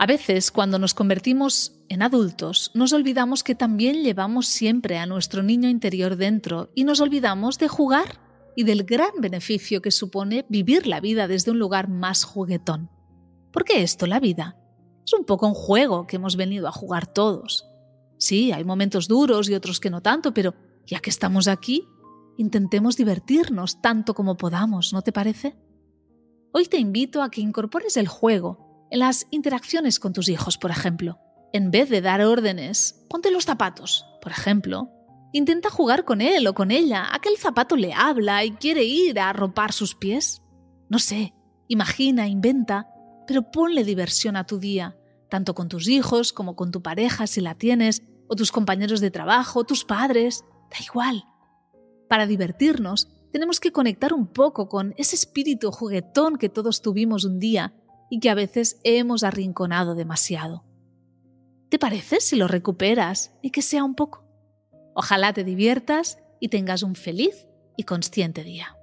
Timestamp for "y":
6.74-6.84, 8.56-8.64, 19.50-19.54, 38.44-38.52, 58.10-58.20, 63.40-63.50, 66.40-66.48, 67.76-67.84